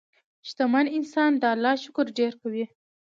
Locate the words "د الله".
1.37-1.75